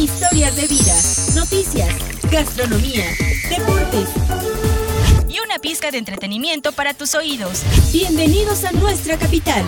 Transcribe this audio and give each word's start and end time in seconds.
historias 0.00 0.56
de 0.56 0.66
vida, 0.66 0.94
noticias, 1.34 1.94
gastronomía, 2.30 3.04
deportes 3.50 4.08
y 5.28 5.38
una 5.40 5.58
pizca 5.58 5.90
de 5.90 5.98
entretenimiento 5.98 6.72
para 6.72 6.94
tus 6.94 7.14
oídos. 7.14 7.62
Bienvenidos 7.92 8.64
a 8.64 8.72
nuestra 8.72 9.18
capital. 9.18 9.62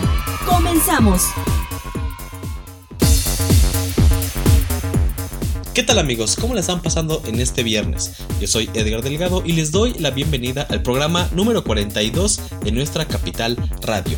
Comenzamos. 0.47 1.27
¿Qué 5.75 5.83
tal 5.83 5.99
amigos? 5.99 6.35
¿Cómo 6.35 6.53
la 6.53 6.61
están 6.61 6.81
pasando 6.81 7.21
en 7.25 7.39
este 7.39 7.61
viernes? 7.63 8.13
Yo 8.39 8.47
soy 8.47 8.69
Edgar 8.73 9.01
Delgado 9.01 9.43
y 9.45 9.53
les 9.53 9.71
doy 9.71 9.93
la 9.99 10.11
bienvenida 10.11 10.67
al 10.69 10.81
programa 10.81 11.29
número 11.33 11.63
42 11.63 12.41
de 12.63 12.71
nuestra 12.71 13.05
capital 13.05 13.57
radio. 13.81 14.17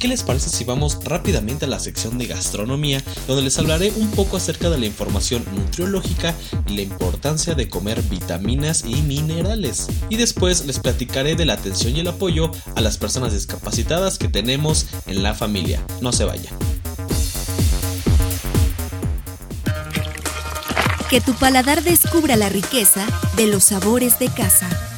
¿Y 0.00 0.04
qué 0.04 0.08
les 0.08 0.22
parece 0.22 0.48
si 0.48 0.64
vamos 0.64 0.98
rápidamente 1.04 1.66
a 1.66 1.68
la 1.68 1.78
sección 1.78 2.16
de 2.16 2.26
gastronomía, 2.26 3.04
donde 3.26 3.42
les 3.42 3.58
hablaré 3.58 3.92
un 3.94 4.10
poco 4.12 4.38
acerca 4.38 4.70
de 4.70 4.78
la 4.78 4.86
información 4.86 5.44
nutriológica 5.54 6.34
y 6.66 6.76
la 6.76 6.80
importancia 6.80 7.54
de 7.54 7.68
comer 7.68 8.00
vitaminas 8.04 8.82
y 8.86 9.02
minerales? 9.02 9.88
Y 10.08 10.16
después 10.16 10.64
les 10.64 10.78
platicaré 10.78 11.36
de 11.36 11.44
la 11.44 11.52
atención 11.52 11.94
y 11.94 12.00
el 12.00 12.08
apoyo 12.08 12.50
a 12.76 12.80
las 12.80 12.96
personas 12.96 13.34
discapacitadas 13.34 14.16
que 14.16 14.28
tenemos 14.28 14.86
en 15.06 15.22
la 15.22 15.34
familia. 15.34 15.84
No 16.00 16.14
se 16.14 16.24
vayan. 16.24 16.54
Que 21.10 21.20
tu 21.20 21.34
paladar 21.34 21.82
descubra 21.82 22.36
la 22.36 22.48
riqueza 22.48 23.06
de 23.36 23.48
los 23.48 23.64
sabores 23.64 24.18
de 24.18 24.28
casa. 24.28 24.89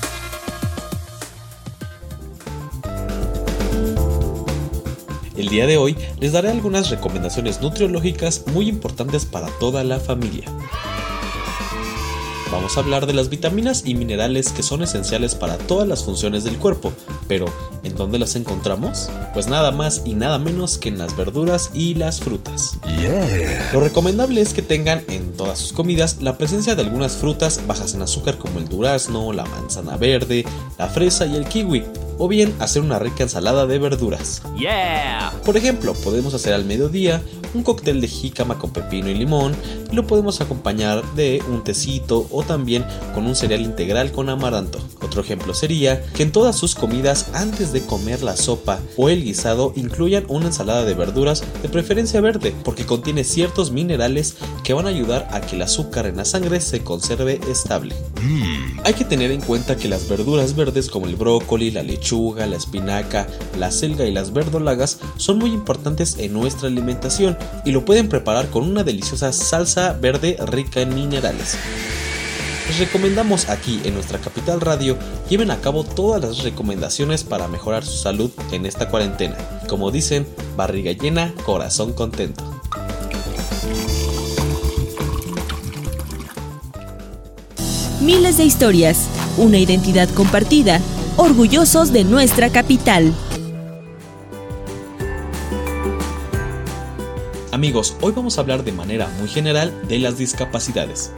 El 5.42 5.48
día 5.48 5.66
de 5.66 5.76
hoy 5.76 5.96
les 6.20 6.30
daré 6.30 6.50
algunas 6.50 6.88
recomendaciones 6.88 7.60
nutriológicas 7.60 8.44
muy 8.52 8.68
importantes 8.68 9.26
para 9.26 9.48
toda 9.58 9.82
la 9.82 9.98
familia. 9.98 10.44
Vamos 12.52 12.76
a 12.76 12.80
hablar 12.80 13.06
de 13.06 13.12
las 13.12 13.28
vitaminas 13.28 13.82
y 13.84 13.96
minerales 13.96 14.52
que 14.52 14.62
son 14.62 14.84
esenciales 14.84 15.34
para 15.34 15.58
todas 15.58 15.88
las 15.88 16.04
funciones 16.04 16.44
del 16.44 16.58
cuerpo, 16.58 16.92
pero 17.26 17.46
¿en 17.82 17.96
dónde 17.96 18.20
las 18.20 18.36
encontramos? 18.36 19.10
Pues 19.34 19.48
nada 19.48 19.72
más 19.72 20.02
y 20.04 20.14
nada 20.14 20.38
menos 20.38 20.78
que 20.78 20.90
en 20.90 20.98
las 20.98 21.16
verduras 21.16 21.70
y 21.74 21.94
las 21.94 22.20
frutas. 22.20 22.78
Lo 23.72 23.80
recomendable 23.80 24.42
es 24.42 24.54
que 24.54 24.62
tengan 24.62 25.02
en 25.08 25.32
todas 25.32 25.58
sus 25.58 25.72
comidas 25.72 26.18
la 26.22 26.38
presencia 26.38 26.76
de 26.76 26.82
algunas 26.82 27.16
frutas 27.16 27.66
bajas 27.66 27.94
en 27.94 28.02
azúcar 28.02 28.38
como 28.38 28.60
el 28.60 28.68
durazno, 28.68 29.32
la 29.32 29.44
manzana 29.46 29.96
verde, 29.96 30.44
la 30.78 30.86
fresa 30.86 31.26
y 31.26 31.34
el 31.34 31.46
kiwi, 31.46 31.82
o 32.22 32.28
bien 32.28 32.54
hacer 32.60 32.82
una 32.82 33.00
rica 33.00 33.24
ensalada 33.24 33.66
de 33.66 33.80
verduras. 33.80 34.42
Por 35.44 35.56
ejemplo, 35.56 35.92
podemos 35.92 36.34
hacer 36.34 36.52
al 36.52 36.64
mediodía 36.64 37.20
un 37.52 37.64
cóctel 37.64 38.00
de 38.00 38.06
jícama 38.06 38.58
con 38.58 38.70
pepino 38.70 39.08
y 39.08 39.14
limón 39.14 39.56
y 39.90 39.96
lo 39.96 40.06
podemos 40.06 40.40
acompañar 40.40 41.02
de 41.14 41.42
un 41.48 41.64
tecito 41.64 42.28
o 42.30 42.44
también 42.44 42.84
con 43.12 43.26
un 43.26 43.34
cereal 43.34 43.62
integral 43.62 44.12
con 44.12 44.28
amaranto. 44.28 44.78
Otro 45.02 45.20
ejemplo 45.20 45.52
sería 45.52 46.04
que 46.14 46.22
en 46.22 46.30
todas 46.30 46.56
sus 46.56 46.76
comidas 46.76 47.26
antes 47.34 47.72
de 47.72 47.82
comer 47.82 48.22
la 48.22 48.36
sopa 48.36 48.78
o 48.96 49.08
el 49.08 49.24
guisado 49.24 49.72
incluyan 49.74 50.24
una 50.28 50.46
ensalada 50.46 50.84
de 50.84 50.94
verduras 50.94 51.42
de 51.60 51.68
preferencia 51.68 52.20
verde 52.20 52.54
porque 52.62 52.86
contiene 52.86 53.24
ciertos 53.24 53.72
minerales 53.72 54.36
que 54.62 54.74
van 54.74 54.86
a 54.86 54.90
ayudar 54.90 55.28
a 55.32 55.40
que 55.40 55.56
el 55.56 55.62
azúcar 55.62 56.06
en 56.06 56.18
la 56.18 56.24
sangre 56.24 56.60
se 56.60 56.84
conserve 56.84 57.40
estable. 57.50 57.96
Mm. 58.22 58.80
Hay 58.84 58.94
que 58.94 59.04
tener 59.04 59.32
en 59.32 59.40
cuenta 59.40 59.76
que 59.76 59.88
las 59.88 60.08
verduras 60.08 60.54
verdes 60.54 60.88
como 60.88 61.06
el 61.06 61.16
brócoli, 61.16 61.70
la 61.72 61.82
lechuga, 61.82 62.11
la 62.12 62.56
espinaca, 62.56 63.26
la 63.58 63.70
selga 63.70 64.04
y 64.04 64.12
las 64.12 64.34
verdolagas 64.34 64.98
son 65.16 65.38
muy 65.38 65.50
importantes 65.50 66.18
en 66.18 66.34
nuestra 66.34 66.68
alimentación 66.68 67.38
y 67.64 67.70
lo 67.70 67.86
pueden 67.86 68.10
preparar 68.10 68.48
con 68.48 68.64
una 68.64 68.84
deliciosa 68.84 69.32
salsa 69.32 69.94
verde 69.94 70.36
rica 70.46 70.82
en 70.82 70.94
minerales. 70.94 71.56
Les 72.68 72.78
recomendamos 72.78 73.48
aquí 73.48 73.80
en 73.84 73.94
nuestra 73.94 74.18
capital 74.18 74.60
radio 74.60 74.96
lleven 75.30 75.50
a 75.50 75.60
cabo 75.60 75.84
todas 75.84 76.20
las 76.22 76.42
recomendaciones 76.42 77.24
para 77.24 77.48
mejorar 77.48 77.84
su 77.84 77.96
salud 77.96 78.30
en 78.52 78.66
esta 78.66 78.90
cuarentena. 78.90 79.36
Como 79.68 79.90
dicen, 79.90 80.26
barriga 80.54 80.92
llena, 80.92 81.34
corazón 81.46 81.94
contento. 81.94 82.44
Miles 88.02 88.36
de 88.36 88.44
historias, 88.44 89.06
una 89.38 89.58
identidad 89.58 90.08
compartida, 90.10 90.80
orgullosos 91.16 91.92
de 91.92 92.04
nuestra 92.04 92.50
capital. 92.50 93.12
Amigos, 97.50 97.96
hoy 98.00 98.12
vamos 98.16 98.38
a 98.38 98.40
hablar 98.40 98.64
de 98.64 98.72
manera 98.72 99.08
muy 99.18 99.28
general 99.28 99.72
de 99.86 99.98
las 99.98 100.16
discapacidades. 100.16 101.12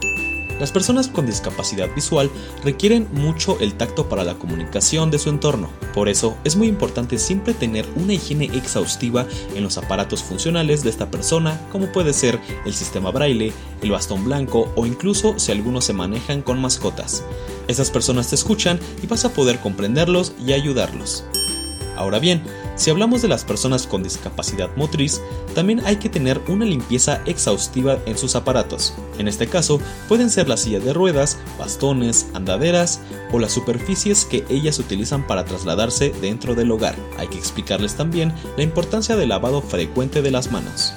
Las 0.59 0.71
personas 0.71 1.09
con 1.09 1.25
discapacidad 1.25 1.93
visual 1.93 2.29
requieren 2.63 3.07
mucho 3.11 3.59
el 3.59 3.73
tacto 3.73 4.07
para 4.07 4.23
la 4.23 4.35
comunicación 4.35 5.11
de 5.11 5.19
su 5.19 5.29
entorno. 5.29 5.69
Por 5.93 6.07
eso 6.07 6.37
es 6.45 6.55
muy 6.55 6.67
importante 6.67 7.17
siempre 7.17 7.53
tener 7.53 7.85
una 7.95 8.13
higiene 8.13 8.45
exhaustiva 8.45 9.25
en 9.53 9.63
los 9.63 9.77
aparatos 9.77 10.23
funcionales 10.23 10.83
de 10.83 10.89
esta 10.89 11.11
persona, 11.11 11.59
como 11.71 11.91
puede 11.91 12.13
ser 12.13 12.39
el 12.65 12.73
sistema 12.73 13.11
braille, 13.11 13.51
el 13.81 13.91
bastón 13.91 14.23
blanco 14.23 14.71
o 14.75 14.85
incluso 14.85 15.37
si 15.37 15.51
algunos 15.51 15.83
se 15.83 15.93
manejan 15.93 16.41
con 16.41 16.61
mascotas. 16.61 17.23
Esas 17.67 17.91
personas 17.91 18.29
te 18.29 18.35
escuchan 18.35 18.79
y 19.03 19.07
vas 19.07 19.25
a 19.25 19.33
poder 19.33 19.59
comprenderlos 19.59 20.33
y 20.45 20.53
ayudarlos. 20.53 21.25
Ahora 21.95 22.19
bien, 22.19 22.41
si 22.75 22.89
hablamos 22.89 23.21
de 23.21 23.27
las 23.27 23.45
personas 23.45 23.87
con 23.87 24.03
discapacidad 24.03 24.69
motriz, 24.75 25.21
también 25.53 25.81
hay 25.85 25.95
que 25.97 26.09
tener 26.09 26.41
una 26.47 26.65
limpieza 26.65 27.21
exhaustiva 27.25 27.97
en 28.05 28.17
sus 28.17 28.35
aparatos. 28.35 28.93
En 29.17 29.27
este 29.27 29.47
caso, 29.47 29.79
pueden 30.07 30.29
ser 30.29 30.49
las 30.49 30.61
sillas 30.61 30.83
de 30.83 30.93
ruedas, 30.93 31.37
bastones, 31.57 32.27
andaderas 32.33 32.99
o 33.31 33.39
las 33.39 33.53
superficies 33.53 34.25
que 34.25 34.45
ellas 34.49 34.79
utilizan 34.79 35.25
para 35.25 35.45
trasladarse 35.45 36.13
dentro 36.21 36.55
del 36.55 36.71
hogar. 36.71 36.95
Hay 37.17 37.27
que 37.27 37.37
explicarles 37.37 37.95
también 37.95 38.33
la 38.57 38.63
importancia 38.63 39.15
del 39.15 39.29
lavado 39.29 39.61
frecuente 39.61 40.21
de 40.21 40.31
las 40.31 40.51
manos. 40.51 40.93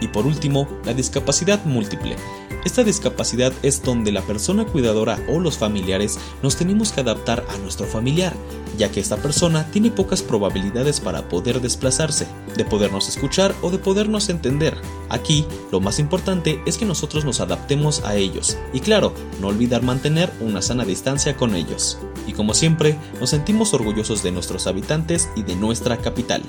Y 0.00 0.08
por 0.08 0.26
último, 0.26 0.66
la 0.84 0.94
discapacidad 0.94 1.62
múltiple. 1.64 2.16
Esta 2.64 2.84
discapacidad 2.84 3.54
es 3.62 3.82
donde 3.82 4.12
la 4.12 4.20
persona 4.20 4.66
cuidadora 4.66 5.18
o 5.28 5.40
los 5.40 5.56
familiares 5.56 6.18
nos 6.42 6.56
tenemos 6.56 6.92
que 6.92 7.00
adaptar 7.00 7.46
a 7.48 7.56
nuestro 7.56 7.86
familiar, 7.86 8.34
ya 8.76 8.90
que 8.90 9.00
esta 9.00 9.16
persona 9.16 9.70
tiene 9.70 9.90
pocas 9.90 10.22
probabilidades 10.22 11.00
para 11.00 11.26
poder 11.28 11.62
desplazarse, 11.62 12.26
de 12.56 12.64
podernos 12.66 13.08
escuchar 13.08 13.54
o 13.62 13.70
de 13.70 13.78
podernos 13.78 14.28
entender. 14.28 14.76
Aquí, 15.08 15.46
lo 15.72 15.80
más 15.80 15.98
importante 15.98 16.60
es 16.66 16.76
que 16.76 16.84
nosotros 16.84 17.24
nos 17.24 17.40
adaptemos 17.40 18.04
a 18.04 18.16
ellos, 18.16 18.58
y 18.74 18.80
claro, 18.80 19.14
no 19.40 19.48
olvidar 19.48 19.82
mantener 19.82 20.30
una 20.40 20.60
sana 20.60 20.84
distancia 20.84 21.36
con 21.36 21.54
ellos. 21.54 21.98
Y 22.26 22.32
como 22.34 22.52
siempre, 22.52 22.98
nos 23.20 23.30
sentimos 23.30 23.72
orgullosos 23.72 24.22
de 24.22 24.32
nuestros 24.32 24.66
habitantes 24.66 25.30
y 25.34 25.42
de 25.42 25.56
nuestra 25.56 25.96
capital. 25.96 26.42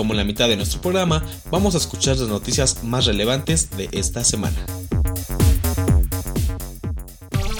Como 0.00 0.14
en 0.14 0.16
la 0.16 0.24
mitad 0.24 0.48
de 0.48 0.56
nuestro 0.56 0.80
programa, 0.80 1.22
vamos 1.50 1.74
a 1.74 1.76
escuchar 1.76 2.16
las 2.16 2.26
noticias 2.26 2.84
más 2.84 3.04
relevantes 3.04 3.68
de 3.76 3.90
esta 3.92 4.24
semana. 4.24 4.56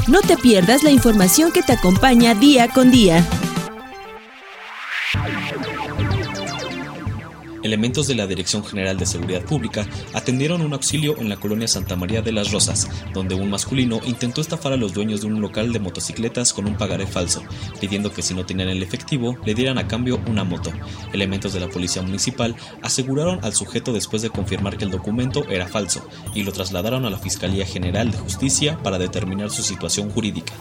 No 0.08 0.22
te 0.22 0.38
pierdas 0.38 0.82
la 0.82 0.90
información 0.90 1.52
que 1.52 1.62
te 1.62 1.74
acompaña 1.74 2.34
día 2.34 2.68
con 2.68 2.90
día. 2.90 3.28
Elementos 7.70 8.08
de 8.08 8.16
la 8.16 8.26
Dirección 8.26 8.64
General 8.64 8.98
de 8.98 9.06
Seguridad 9.06 9.44
Pública 9.44 9.86
atendieron 10.12 10.60
un 10.60 10.72
auxilio 10.72 11.16
en 11.18 11.28
la 11.28 11.36
colonia 11.36 11.68
Santa 11.68 11.94
María 11.94 12.20
de 12.20 12.32
las 12.32 12.50
Rosas, 12.50 12.88
donde 13.14 13.36
un 13.36 13.48
masculino 13.48 14.00
intentó 14.04 14.40
estafar 14.40 14.72
a 14.72 14.76
los 14.76 14.92
dueños 14.92 15.20
de 15.20 15.28
un 15.28 15.40
local 15.40 15.72
de 15.72 15.78
motocicletas 15.78 16.52
con 16.52 16.66
un 16.66 16.76
pagaré 16.76 17.06
falso, 17.06 17.44
pidiendo 17.80 18.12
que 18.12 18.22
si 18.22 18.34
no 18.34 18.44
tenían 18.44 18.70
el 18.70 18.82
efectivo 18.82 19.38
le 19.46 19.54
dieran 19.54 19.78
a 19.78 19.86
cambio 19.86 20.20
una 20.26 20.42
moto. 20.42 20.72
Elementos 21.12 21.52
de 21.52 21.60
la 21.60 21.68
Policía 21.68 22.02
Municipal 22.02 22.56
aseguraron 22.82 23.38
al 23.44 23.54
sujeto 23.54 23.92
después 23.92 24.20
de 24.22 24.30
confirmar 24.30 24.76
que 24.76 24.84
el 24.84 24.90
documento 24.90 25.48
era 25.48 25.68
falso 25.68 26.04
y 26.34 26.42
lo 26.42 26.50
trasladaron 26.50 27.04
a 27.04 27.10
la 27.10 27.20
Fiscalía 27.20 27.66
General 27.66 28.10
de 28.10 28.18
Justicia 28.18 28.78
para 28.82 28.98
determinar 28.98 29.52
su 29.52 29.62
situación 29.62 30.10
jurídica. 30.10 30.54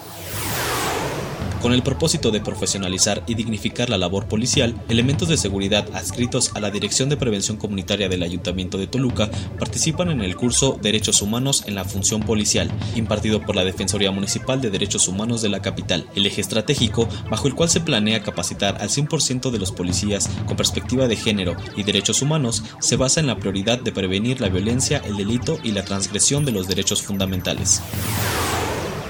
Con 1.62 1.74
el 1.74 1.84
propósito 1.84 2.32
de 2.32 2.40
profesionalizar 2.40 3.22
y 3.28 3.36
dignificar 3.36 3.90
la 3.90 3.98
labor 3.98 4.28
policial, 4.28 4.82
elementos 4.88 5.28
de 5.28 5.36
seguridad 5.36 5.86
adscritos 5.94 6.56
a 6.56 6.62
la 6.62 6.72
Dirección 6.72 7.10
de 7.10 7.18
Prevención 7.18 7.58
Comunitaria 7.58 8.08
del 8.08 8.24
Ayuntamiento 8.24 8.78
de 8.78 8.88
Toluca 8.88 9.30
participan 9.60 10.10
en 10.10 10.22
el 10.22 10.38
curso 10.38 10.80
Derechos 10.82 11.22
Humanos 11.22 11.66
en 11.68 11.76
la 11.76 11.84
Función 11.84 12.22
Policial, 12.22 12.72
impartido 12.96 13.42
por 13.42 13.58
la 13.58 13.66
Defensoría 13.66 14.10
Municipal 14.10 14.62
de 14.62 14.70
Derechos 14.70 15.10
Humanos 15.10 15.42
de 15.42 15.50
la 15.50 15.62
capital, 15.62 16.08
el 16.16 16.26
eje 16.26 16.40
estratégico 16.40 17.10
bajo 17.30 17.50
el 17.50 17.56
cual 17.56 17.70
se 17.70 17.82
planea 17.82 18.24
capacitar 18.24 18.78
al 18.82 18.88
100% 18.88 19.52
de 19.52 19.60
los 19.60 19.74
policías 19.74 20.30
con 20.46 20.56
perspectiva 20.56 21.10
de 21.10 21.18
género 21.18 21.58
y 21.76 21.84
derechos 21.84 22.22
humanos 22.22 22.64
se 22.80 22.96
basa 22.96 23.20
en 23.20 23.28
la 23.28 23.38
prioridad 23.38 23.80
de 23.80 23.92
prevenir 23.92 24.40
la 24.40 24.48
violencia, 24.48 25.02
el 25.06 25.18
delito 25.18 25.60
y 25.62 25.74
la 25.74 25.84
transgresión 25.84 26.46
de 26.46 26.54
los 26.54 26.70
derechos 26.70 27.02
fundamentales. 27.02 27.82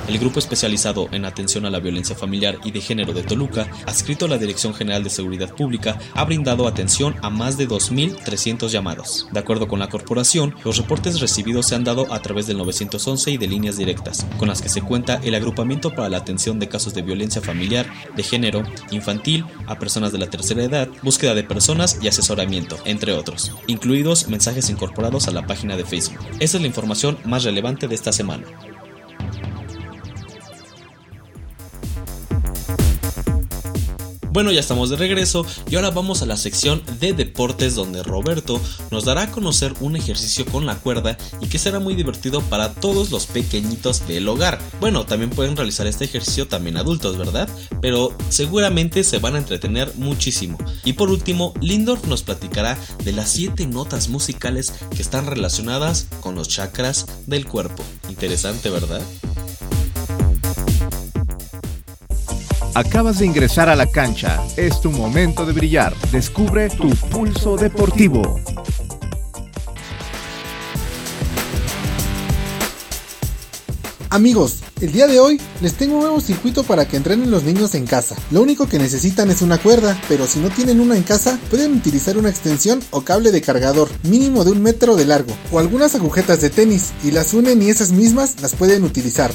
El 0.10 0.18
grupo 0.18 0.40
especializado 0.40 1.08
en 1.12 1.24
atención 1.24 1.68
a 1.68 1.70
la 1.70 1.80
violencia 1.80 2.16
familiar 2.16 2.58
y 2.64 2.72
de 2.72 2.82
género 2.82 3.14
de 3.14 3.22
Toluca, 3.22 3.70
adscrito 3.86 4.26
a 4.26 4.28
la 4.28 4.40
Dirección 4.40 4.74
General 4.74 5.04
de 5.04 5.12
Seguridad 5.12 5.54
Pública, 5.54 6.00
ha 6.16 6.26
brindado 6.26 6.68
atención 6.68 7.16
a 7.22 7.30
más 7.30 7.60
de 7.60 7.68
2.300 7.68 8.70
llamados. 8.70 9.28
De 9.32 9.40
acuerdo 9.40 9.68
con 9.68 9.78
la 9.78 9.88
corporación, 9.88 10.56
los 10.66 10.78
reportes 10.78 11.20
recibidos 11.20 11.68
se 11.68 11.76
han 11.76 11.84
dado 11.84 12.12
a 12.12 12.24
través 12.24 12.48
del 12.48 12.58
911 12.58 13.30
y 13.30 13.38
de 13.38 13.48
líneas 13.48 13.78
directas, 13.78 14.26
con 14.40 14.48
las 14.48 14.64
que 14.64 14.70
se 14.70 14.82
cuenta 14.82 15.22
el 15.24 15.36
agrupamiento 15.36 15.94
para 15.94 16.10
la 16.10 16.18
atención 16.18 16.58
de 16.58 16.70
casos 16.70 16.96
de 16.96 17.04
violencia 17.04 17.44
familiar, 17.44 17.86
de 18.16 18.24
género, 18.24 18.64
infantil, 18.90 19.46
a 19.68 19.78
personas 19.78 20.12
de 20.12 20.18
la 20.18 20.28
tercera 20.32 20.64
edad, 20.64 20.90
búsqueda 21.04 21.36
de 21.36 21.44
personas 21.44 22.00
y 22.02 22.08
asesoramiento, 22.08 22.80
entre 22.86 23.14
otros, 23.14 23.52
incluidos 23.68 24.28
mensajes 24.28 24.72
incorporados 24.72 25.28
a 25.28 25.32
la 25.32 25.46
página 25.46 25.78
de 25.78 25.86
Facebook. 25.86 26.18
Esa 26.40 26.58
es 26.58 26.62
la 26.62 26.68
información 26.68 27.20
más 27.26 27.44
relevante 27.44 27.88
de 27.88 27.94
esta 27.94 28.12
semana. 28.12 28.46
Bueno, 34.32 34.52
ya 34.52 34.60
estamos 34.60 34.92
de 34.92 34.96
regreso 34.96 35.44
y 35.70 35.76
ahora 35.76 35.90
vamos 35.90 36.22
a 36.22 36.28
la 36.28 36.38
sección 36.38 36.84
de 37.00 37.14
deportes 37.14 37.74
donde 37.74 38.04
Roberto 38.04 38.62
nos 38.92 39.06
dará 39.06 39.24
a 39.24 39.32
conocer 39.32 39.74
un 39.80 39.96
ejercicio 39.96 40.46
con 40.46 40.68
la 40.68 40.76
cuerda 40.76 41.18
y 41.42 41.48
que 41.48 41.58
será 41.58 41.80
muy 41.80 41.96
divertido 41.96 42.42
para 42.42 42.76
todos 42.76 43.10
los 43.10 43.26
pequeñitos 43.26 44.08
del 44.08 44.28
hogar. 44.28 44.60
Bueno, 44.80 45.06
también 45.06 45.32
pueden 45.32 45.58
realizar 45.58 45.88
este 45.88 46.06
ejercicio 46.06 46.48
también 46.48 46.78
adultos, 46.78 47.18
¿verdad? 47.18 47.50
Pero 47.82 48.16
seguramente 48.30 49.04
se 49.04 49.18
van 49.18 49.36
a 49.36 49.40
entretener 49.40 49.92
muchísimo. 49.96 50.60
Y 50.86 50.94
por 50.94 51.10
último, 51.10 51.54
Lindorf 51.60 52.06
nos 52.06 52.22
platicará 52.22 52.78
de 53.04 53.14
las 53.14 53.32
7 53.32 53.66
notas 53.66 54.10
musicales 54.10 54.74
que 54.96 55.02
están 55.02 55.26
relacionadas 55.26 56.08
con 56.22 56.36
los 56.36 56.50
chakras 56.50 57.08
del 57.26 57.48
cuerpo. 57.48 57.84
Interesante, 58.10 58.70
¿verdad? 58.70 59.02
Acabas 62.80 63.20
de 63.20 63.26
ingresar 63.26 63.68
a 63.68 63.76
la 63.76 63.88
cancha. 63.88 64.42
Es 64.56 64.80
tu 64.80 64.90
momento 64.90 65.46
de 65.46 65.52
brillar. 65.52 65.94
Descubre 66.14 66.70
tu 66.70 66.90
pulso 67.12 67.58
deportivo. 67.58 68.40
Amigos, 74.10 74.60
el 74.80 74.94
día 74.94 75.08
de 75.08 75.20
hoy 75.20 75.42
les 75.60 75.74
tengo 75.74 75.96
un 75.96 76.04
nuevo 76.04 76.22
circuito 76.22 76.64
para 76.64 76.88
que 76.88 76.96
entrenen 76.96 77.30
los 77.30 77.44
niños 77.44 77.76
en 77.76 77.86
casa. 77.86 78.16
Lo 78.32 78.42
único 78.42 78.70
que 78.70 78.80
necesitan 78.80 79.30
es 79.30 79.42
una 79.42 79.58
cuerda, 79.58 80.00
pero 80.08 80.26
si 80.26 80.40
no 80.40 80.50
tienen 80.50 80.80
una 80.80 80.96
en 80.96 81.04
casa, 81.04 81.38
pueden 81.50 81.74
utilizar 81.74 82.18
una 82.18 82.30
extensión 82.30 82.80
o 82.92 83.02
cable 83.02 83.34
de 83.34 83.42
cargador, 83.42 83.90
mínimo 84.04 84.46
de 84.46 84.52
un 84.52 84.64
metro 84.64 84.96
de 84.96 85.04
largo, 85.04 85.34
o 85.52 85.60
algunas 85.60 85.96
agujetas 85.96 86.40
de 86.40 86.50
tenis, 86.50 86.94
y 87.04 87.12
las 87.12 87.34
unen 87.34 87.62
y 87.62 87.70
esas 87.70 87.92
mismas 87.92 88.42
las 88.42 88.56
pueden 88.56 88.86
utilizar. 88.86 89.34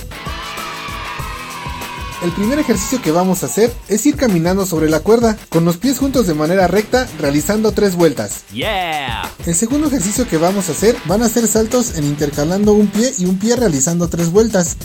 El 2.25 2.33
primer 2.33 2.59
ejercicio 2.59 3.03
que 3.03 3.11
vamos 3.11 3.43
a 3.43 3.47
hacer 3.47 3.71
es 3.87 4.07
ir 4.07 4.17
caminando 4.17 4.65
sobre 4.65 4.89
la 4.89 5.01
cuerda, 5.01 5.37
con 5.51 5.67
los 5.67 5.77
pies 5.77 5.99
juntos 5.99 6.27
de 6.27 6.33
manera 6.33 6.67
recta, 6.67 7.07
realizando 7.21 7.73
tres 7.73 7.97
vueltas. 7.97 8.45
Yeah. 8.51 9.31
El 9.45 9.55
segundo 9.55 9.89
ejercicio 9.89 10.27
que 10.27 10.39
vamos 10.39 10.71
a 10.71 10.73
hacer 10.73 10.97
van 11.05 11.23
a 11.23 11.29
ser 11.29 11.47
saltos 11.47 11.99
en 11.99 12.05
intercalando 12.05 12.73
un 12.73 12.87
pie 12.87 13.13
y 13.19 13.27
un 13.27 13.39
pie 13.39 13.57
realizando 13.57 14.09
tres 14.09 14.31
vueltas. 14.31 14.79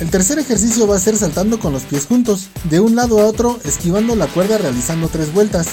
El 0.00 0.10
tercer 0.10 0.38
ejercicio 0.38 0.86
va 0.86 0.96
a 0.96 1.00
ser 1.00 1.16
saltando 1.16 1.58
con 1.58 1.72
los 1.72 1.84
pies 1.84 2.04
juntos, 2.04 2.50
de 2.64 2.78
un 2.78 2.94
lado 2.94 3.20
a 3.20 3.24
otro, 3.24 3.58
esquivando 3.64 4.14
la 4.14 4.26
cuerda 4.26 4.58
realizando 4.58 5.08
tres 5.08 5.32
vueltas. 5.32 5.68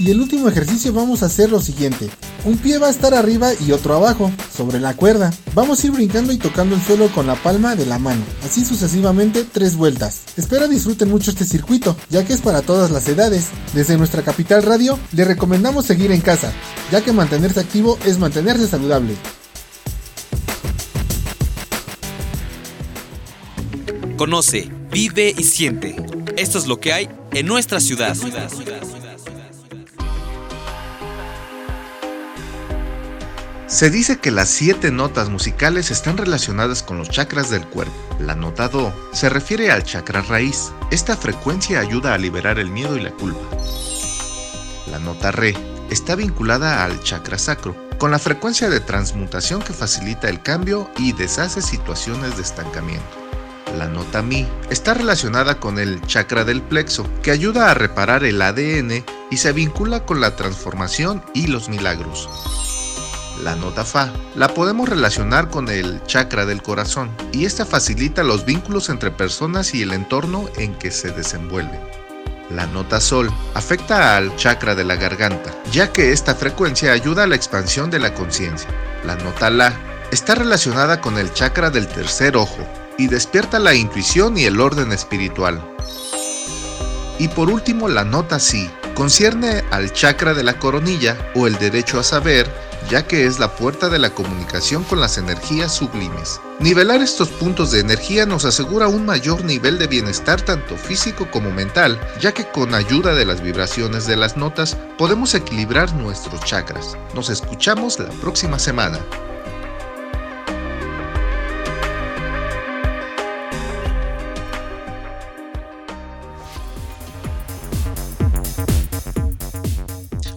Y 0.00 0.10
el 0.10 0.20
último 0.20 0.48
ejercicio 0.48 0.92
vamos 0.92 1.22
a 1.22 1.26
hacer 1.26 1.50
lo 1.50 1.60
siguiente. 1.60 2.10
Un 2.44 2.58
pie 2.58 2.78
va 2.78 2.88
a 2.88 2.90
estar 2.90 3.14
arriba 3.14 3.52
y 3.54 3.70
otro 3.70 3.94
abajo, 3.94 4.32
sobre 4.54 4.80
la 4.80 4.96
cuerda. 4.96 5.32
Vamos 5.54 5.82
a 5.82 5.86
ir 5.86 5.92
brincando 5.92 6.32
y 6.32 6.38
tocando 6.38 6.74
el 6.74 6.82
suelo 6.82 7.08
con 7.08 7.28
la 7.28 7.36
palma 7.36 7.76
de 7.76 7.86
la 7.86 8.00
mano, 8.00 8.22
así 8.44 8.64
sucesivamente 8.64 9.44
tres 9.44 9.76
vueltas. 9.76 10.22
Espero 10.36 10.66
disfruten 10.66 11.08
mucho 11.08 11.30
este 11.30 11.44
circuito, 11.44 11.96
ya 12.10 12.24
que 12.24 12.32
es 12.32 12.40
para 12.40 12.62
todas 12.62 12.90
las 12.90 13.06
edades. 13.06 13.46
Desde 13.74 13.96
nuestra 13.96 14.22
capital 14.22 14.64
radio, 14.64 14.98
le 15.12 15.24
recomendamos 15.24 15.86
seguir 15.86 16.10
en 16.10 16.20
casa, 16.20 16.52
ya 16.90 17.00
que 17.00 17.12
mantenerse 17.12 17.60
activo 17.60 17.96
es 18.04 18.18
mantenerse 18.18 18.66
saludable. 18.66 19.14
Conoce, 24.16 24.68
vive 24.90 25.32
y 25.36 25.44
siente. 25.44 25.94
Esto 26.36 26.58
es 26.58 26.66
lo 26.66 26.80
que 26.80 26.92
hay 26.92 27.08
en 27.32 27.46
nuestra 27.46 27.78
ciudad. 27.78 28.16
Se 33.72 33.88
dice 33.88 34.18
que 34.18 34.30
las 34.30 34.50
siete 34.50 34.90
notas 34.90 35.30
musicales 35.30 35.90
están 35.90 36.18
relacionadas 36.18 36.82
con 36.82 36.98
los 36.98 37.08
chakras 37.08 37.48
del 37.48 37.66
cuerpo. 37.66 37.94
La 38.20 38.34
nota 38.34 38.68
Do 38.68 38.92
se 39.14 39.30
refiere 39.30 39.70
al 39.72 39.82
chakra 39.82 40.20
raíz. 40.20 40.72
Esta 40.90 41.16
frecuencia 41.16 41.80
ayuda 41.80 42.12
a 42.12 42.18
liberar 42.18 42.58
el 42.58 42.68
miedo 42.68 42.98
y 42.98 43.00
la 43.00 43.12
culpa. 43.12 43.40
La 44.88 44.98
nota 44.98 45.32
Re 45.32 45.56
está 45.88 46.16
vinculada 46.16 46.84
al 46.84 47.02
chakra 47.02 47.38
sacro, 47.38 47.74
con 47.96 48.10
la 48.10 48.18
frecuencia 48.18 48.68
de 48.68 48.80
transmutación 48.80 49.62
que 49.62 49.72
facilita 49.72 50.28
el 50.28 50.42
cambio 50.42 50.90
y 50.98 51.14
deshace 51.14 51.62
situaciones 51.62 52.36
de 52.36 52.42
estancamiento. 52.42 53.08
La 53.78 53.88
nota 53.88 54.20
Mi 54.20 54.46
está 54.68 54.92
relacionada 54.92 55.60
con 55.60 55.78
el 55.78 56.02
chakra 56.02 56.44
del 56.44 56.60
plexo, 56.60 57.08
que 57.22 57.30
ayuda 57.30 57.70
a 57.70 57.74
reparar 57.74 58.22
el 58.24 58.42
ADN 58.42 59.02
y 59.30 59.36
se 59.38 59.52
vincula 59.52 60.04
con 60.04 60.20
la 60.20 60.36
transformación 60.36 61.24
y 61.32 61.46
los 61.46 61.70
milagros. 61.70 62.28
La 63.42 63.56
nota 63.56 63.84
Fa 63.84 64.12
la 64.36 64.54
podemos 64.54 64.88
relacionar 64.88 65.50
con 65.50 65.68
el 65.68 66.00
chakra 66.04 66.46
del 66.46 66.62
corazón 66.62 67.10
y 67.32 67.44
esta 67.44 67.66
facilita 67.66 68.22
los 68.22 68.44
vínculos 68.44 68.88
entre 68.88 69.10
personas 69.10 69.74
y 69.74 69.82
el 69.82 69.92
entorno 69.92 70.48
en 70.58 70.74
que 70.76 70.92
se 70.92 71.10
desenvuelven. 71.10 71.80
La 72.50 72.66
nota 72.66 73.00
Sol 73.00 73.30
afecta 73.54 74.16
al 74.16 74.36
chakra 74.36 74.76
de 74.76 74.84
la 74.84 74.94
garganta, 74.94 75.50
ya 75.72 75.92
que 75.92 76.12
esta 76.12 76.36
frecuencia 76.36 76.92
ayuda 76.92 77.24
a 77.24 77.26
la 77.26 77.34
expansión 77.34 77.90
de 77.90 77.98
la 77.98 78.14
conciencia. 78.14 78.70
La 79.04 79.16
nota 79.16 79.50
La 79.50 79.72
está 80.12 80.36
relacionada 80.36 81.00
con 81.00 81.18
el 81.18 81.32
chakra 81.32 81.70
del 81.70 81.88
tercer 81.88 82.36
ojo 82.36 82.64
y 82.96 83.08
despierta 83.08 83.58
la 83.58 83.74
intuición 83.74 84.38
y 84.38 84.44
el 84.44 84.60
orden 84.60 84.92
espiritual. 84.92 85.60
Y 87.18 87.26
por 87.26 87.50
último, 87.50 87.88
la 87.88 88.04
nota 88.04 88.38
Si 88.38 88.70
concierne 88.94 89.64
al 89.72 89.92
chakra 89.92 90.32
de 90.32 90.44
la 90.44 90.60
coronilla 90.60 91.16
o 91.34 91.48
el 91.48 91.58
derecho 91.58 91.98
a 91.98 92.04
saber 92.04 92.48
ya 92.88 93.06
que 93.06 93.26
es 93.26 93.38
la 93.38 93.54
puerta 93.56 93.88
de 93.88 93.98
la 93.98 94.10
comunicación 94.10 94.84
con 94.84 95.00
las 95.00 95.18
energías 95.18 95.74
sublimes. 95.74 96.40
Nivelar 96.60 97.02
estos 97.02 97.28
puntos 97.28 97.70
de 97.72 97.80
energía 97.80 98.26
nos 98.26 98.44
asegura 98.44 98.88
un 98.88 99.04
mayor 99.04 99.44
nivel 99.44 99.78
de 99.78 99.86
bienestar 99.86 100.40
tanto 100.42 100.76
físico 100.76 101.28
como 101.30 101.50
mental, 101.50 102.00
ya 102.20 102.32
que 102.32 102.46
con 102.46 102.74
ayuda 102.74 103.14
de 103.14 103.24
las 103.24 103.42
vibraciones 103.42 104.06
de 104.06 104.16
las 104.16 104.36
notas 104.36 104.76
podemos 104.98 105.34
equilibrar 105.34 105.92
nuestros 105.94 106.44
chakras. 106.44 106.96
Nos 107.14 107.30
escuchamos 107.30 107.98
la 107.98 108.10
próxima 108.20 108.58
semana. 108.58 108.98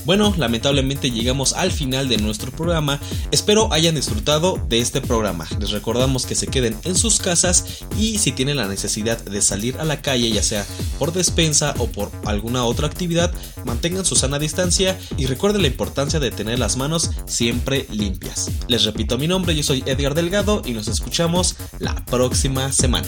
Bueno, 0.05 0.33
lamentablemente 0.37 1.09
llegamos 1.09 1.53
al 1.53 1.71
final 1.71 2.07
de 2.07 2.17
nuestro 2.17 2.51
programa. 2.51 2.99
Espero 3.31 3.73
hayan 3.73 3.95
disfrutado 3.95 4.59
de 4.69 4.79
este 4.79 5.01
programa. 5.01 5.47
Les 5.59 5.71
recordamos 5.71 6.27
que 6.27 6.35
se 6.35 6.45
queden 6.45 6.77
en 6.83 6.95
sus 6.95 7.19
casas 7.19 7.83
y 7.97 8.19
si 8.19 8.31
tienen 8.31 8.57
la 8.57 8.67
necesidad 8.67 9.17
de 9.17 9.41
salir 9.41 9.77
a 9.77 9.83
la 9.83 10.01
calle, 10.01 10.29
ya 10.29 10.43
sea 10.43 10.65
por 10.99 11.11
despensa 11.11 11.73
o 11.79 11.87
por 11.87 12.11
alguna 12.25 12.65
otra 12.65 12.85
actividad, 12.85 13.33
mantengan 13.65 14.05
su 14.05 14.15
sana 14.15 14.37
distancia 14.37 14.97
y 15.17 15.25
recuerden 15.25 15.63
la 15.63 15.67
importancia 15.69 16.19
de 16.19 16.29
tener 16.29 16.59
las 16.59 16.77
manos 16.77 17.09
siempre 17.25 17.87
limpias. 17.89 18.51
Les 18.67 18.83
repito 18.83 19.17
mi 19.17 19.27
nombre, 19.27 19.55
yo 19.55 19.63
soy 19.63 19.83
Edgar 19.87 20.13
Delgado 20.13 20.61
y 20.63 20.73
nos 20.73 20.87
escuchamos 20.87 21.55
la 21.79 21.95
próxima 22.05 22.71
semana. 22.71 23.07